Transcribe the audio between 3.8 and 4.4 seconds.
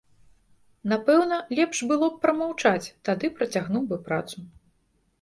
бы працу.